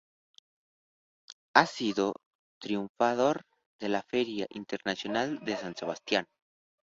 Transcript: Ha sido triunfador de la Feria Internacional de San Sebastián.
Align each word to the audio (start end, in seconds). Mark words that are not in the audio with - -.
Ha 1.55 1.67
sido 1.67 2.15
triunfador 2.59 3.43
de 3.79 3.89
la 3.89 4.01
Feria 4.01 4.47
Internacional 4.49 5.37
de 5.45 5.55
San 5.57 5.75
Sebastián. 5.75 6.25